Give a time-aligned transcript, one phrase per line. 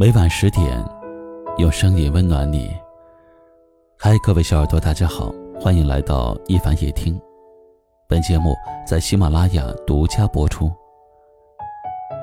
[0.00, 0.82] 每晚十点，
[1.58, 2.74] 用声音温暖你。
[3.98, 5.30] 嗨，各位小耳朵，大家好，
[5.60, 7.20] 欢迎来到一凡夜听。
[8.08, 8.54] 本节目
[8.86, 10.72] 在喜马拉雅独家播出。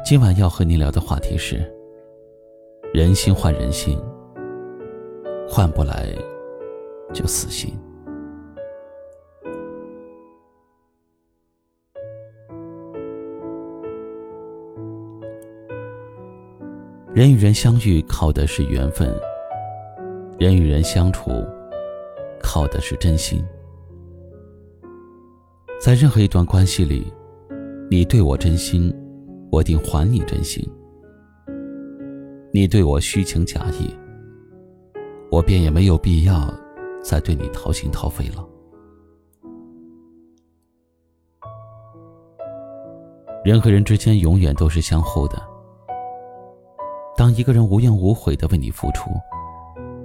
[0.03, 1.71] 今晚要和您聊的话题是：
[2.95, 3.95] 人心换人心，
[5.47, 6.07] 换不来
[7.13, 7.79] 就死心。
[17.17, 19.11] 人与人相遇靠的是缘分，
[20.37, 21.31] 人与人相处
[22.39, 23.43] 靠的是真心。
[25.81, 27.11] 在任何一段关系里，
[27.89, 28.95] 你对我真心，
[29.51, 30.63] 我定还你真心；
[32.53, 33.89] 你对我虚情假意，
[35.31, 36.53] 我便也没有必要
[37.01, 38.47] 再对你掏心掏肺了。
[43.43, 45.56] 人和人之间永远都是相互的。
[47.17, 49.09] 当一个人无怨无悔的为你付出，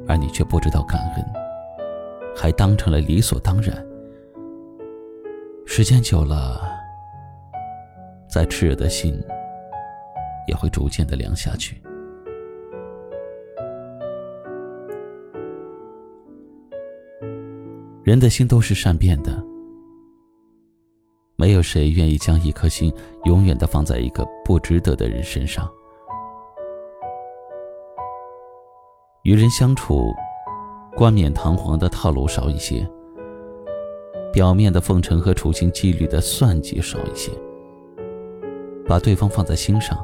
[0.09, 1.25] 而你却不知道感恩，
[2.35, 3.87] 还当成了理所当然，
[5.67, 6.63] 时间久了，
[8.27, 9.23] 再炽热的心
[10.49, 11.77] 也会逐渐的凉下去。
[18.03, 19.45] 人的心都是善变的，
[21.37, 22.91] 没有谁愿意将一颗心
[23.27, 25.71] 永远的放在一个不值得的人身上。
[29.23, 30.13] 与人相处，
[30.97, 32.85] 冠冕堂皇的套路少一些，
[34.33, 37.31] 表面的奉承和处心积虑的算计少一些，
[38.85, 39.97] 把对方放在心上，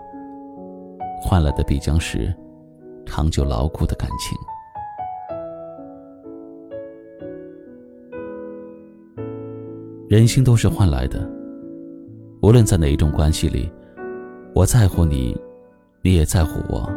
[1.21, 2.33] 换来的必将是
[3.05, 4.39] 长久牢固的感情。
[10.09, 11.29] 人心都是换来的，
[12.41, 13.69] 无论在哪一种关系里，
[14.55, 15.37] 我在乎你，
[16.03, 16.89] 你也在乎我，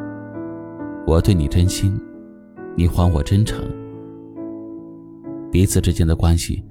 [1.07, 1.99] 我对你真心。
[2.75, 3.63] 你还我真诚，
[5.51, 6.63] 彼此之间的关系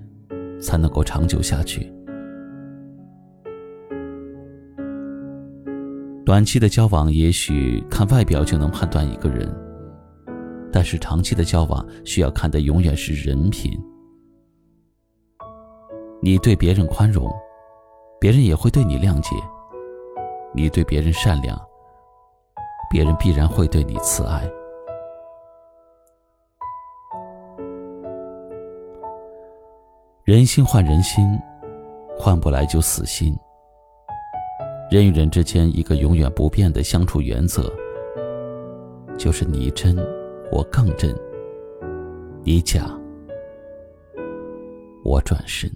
[0.61, 1.93] 才能够长久下去。
[6.25, 9.53] 短期的交往也许看外表就能判断一个人，
[10.73, 13.79] 但是长期的交往需要看的永远是人品。
[16.23, 17.31] 你对别人宽容，
[18.21, 19.35] 别人也会对你谅解；
[20.55, 21.61] 你对别人善良，
[22.91, 24.49] 别人必然会对你慈爱。
[30.31, 31.37] 人心换人心，
[32.17, 33.37] 换不来就死心。
[34.89, 37.69] 人与人之间一个永远不变的相处原则，
[39.19, 39.97] 就是你真，
[40.53, 41.13] 我更真；
[42.45, 42.97] 你假，
[45.05, 45.69] 我转身。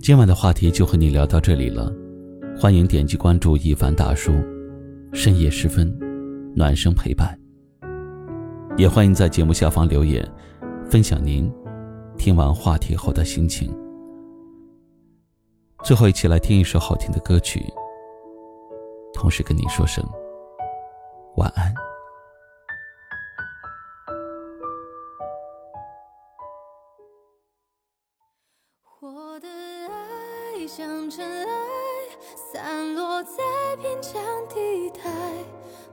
[0.00, 1.92] 今晚的话题就和你聊到这里了，
[2.58, 4.32] 欢迎点击关注一凡大叔。
[5.12, 6.07] 深夜时分。
[6.58, 7.38] 暖声陪伴，
[8.76, 10.28] 也欢迎在节目下方留言，
[10.90, 11.48] 分享您
[12.16, 13.72] 听完话题后的心情。
[15.84, 17.64] 最后，一起来听一首好听的歌曲，
[19.14, 20.04] 同时跟您说声
[21.36, 21.72] 晚安。
[29.00, 31.54] 我的爱像尘埃，
[32.34, 33.36] 散落在
[33.80, 35.04] 边疆地带。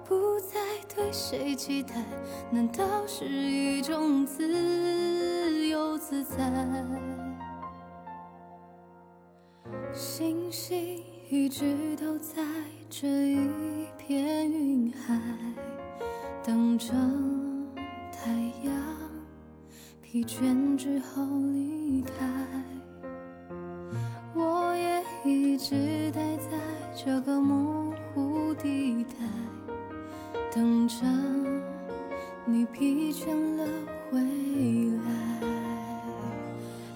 [0.08, 0.60] 不再
[0.94, 1.96] 对谁期待，
[2.52, 6.36] 难道是一种自由自在？
[9.94, 12.44] 星星一直都在
[12.90, 15.20] 这一片云海，
[16.44, 16.94] 等着
[18.12, 18.32] 太
[18.64, 18.74] 阳
[20.02, 22.12] 疲倦之后离开。
[24.36, 26.52] 我也一直待在
[26.94, 29.16] 这个模糊地带。
[30.56, 30.96] 等着
[32.46, 33.28] 你疲倦
[33.58, 33.68] 了
[34.10, 34.22] 回
[35.04, 35.12] 来，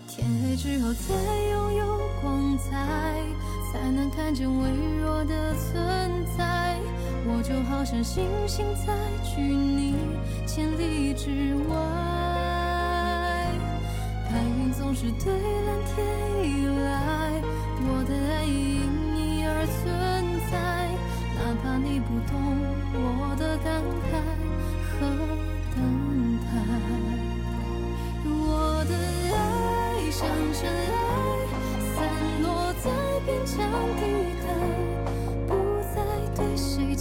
[0.08, 1.14] 天黑之后才
[1.52, 3.22] 拥有光彩，
[3.70, 4.70] 才能看见微
[5.02, 6.78] 弱的存在。
[7.28, 8.96] 我就好像星星在
[9.26, 9.94] 距你
[10.48, 11.76] 千里之外，
[14.32, 15.34] 白云总是对
[15.66, 15.98] 蓝天
[16.46, 17.42] 依赖，
[17.90, 19.84] 我的爱因你而存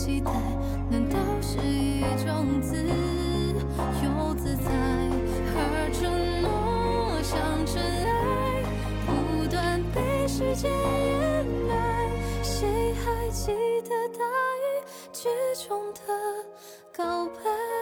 [0.09, 0.31] 期待
[0.91, 2.83] 难道是一种自
[4.03, 4.35] 由？
[4.39, 4.71] 自在
[5.55, 6.01] 而承
[6.41, 7.77] 诺像尘
[8.07, 8.63] 埃
[9.05, 12.11] 不断被时间掩埋
[12.43, 13.53] 谁还记
[13.83, 14.81] 得大雨
[15.13, 15.29] 之
[15.69, 16.01] 中的
[16.91, 17.78] 告白？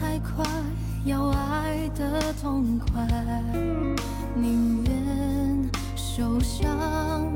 [0.00, 0.44] 太快
[1.04, 3.06] 要爱的痛快
[4.34, 7.32] 宁愿受伤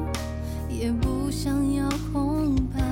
[0.69, 2.88] 也不想要空白。